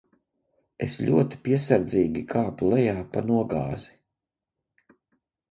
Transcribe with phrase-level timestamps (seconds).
[0.85, 3.95] Es ļoti piesardzīgi kāpu lejā pa nogāzi.